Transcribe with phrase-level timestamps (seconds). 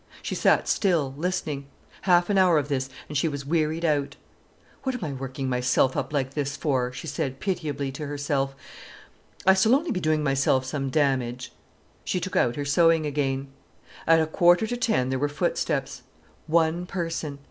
[0.23, 1.67] She sat still, listening.
[2.09, 4.15] Half an hour of this, and she was wearied out.
[4.81, 8.55] "What am I working myself up like this for?" she said pitiably to herself,
[9.45, 11.51] "I s'll only be doing myself some damage."
[12.03, 13.49] She took out her sewing again.
[14.07, 16.01] At a quarter to ten there were footsteps.
[16.47, 17.37] One person!